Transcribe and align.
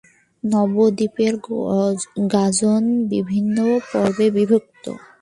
নবদ্বীপের 0.43 1.33
গাজন 2.33 2.83
বিভিন্ন 3.11 3.57
পর্বে 3.89 4.27
বিভক্ত। 4.35 4.85